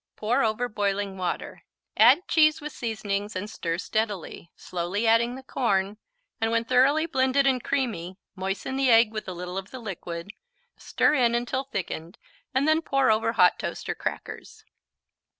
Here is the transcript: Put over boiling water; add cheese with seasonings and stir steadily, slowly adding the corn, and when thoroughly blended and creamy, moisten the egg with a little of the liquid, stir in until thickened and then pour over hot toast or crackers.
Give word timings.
Put 0.15 0.43
over 0.43 0.67
boiling 0.67 1.15
water; 1.19 1.61
add 1.95 2.27
cheese 2.27 2.59
with 2.59 2.71
seasonings 2.73 3.35
and 3.35 3.47
stir 3.47 3.77
steadily, 3.77 4.49
slowly 4.55 5.05
adding 5.05 5.35
the 5.35 5.43
corn, 5.43 5.97
and 6.41 6.49
when 6.49 6.65
thoroughly 6.65 7.05
blended 7.05 7.45
and 7.45 7.63
creamy, 7.63 8.17
moisten 8.35 8.77
the 8.77 8.89
egg 8.89 9.11
with 9.13 9.27
a 9.27 9.33
little 9.33 9.59
of 9.59 9.69
the 9.69 9.77
liquid, 9.77 10.33
stir 10.75 11.13
in 11.13 11.35
until 11.35 11.65
thickened 11.65 12.17
and 12.51 12.67
then 12.67 12.81
pour 12.81 13.11
over 13.11 13.33
hot 13.33 13.59
toast 13.59 13.87
or 13.89 13.93
crackers. 13.93 14.65